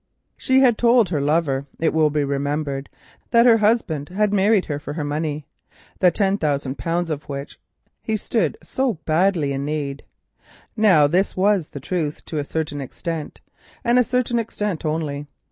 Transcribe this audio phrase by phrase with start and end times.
[0.35, 2.89] She had told Edward Cossey, it will be remembered,
[3.29, 7.59] that her husband had married her for her money—the ten thousand pounds of which
[8.01, 10.01] he stood so badly in need.
[10.75, 13.41] Now this was the truth to a certain extent,
[13.83, 15.27] and a certain extent only.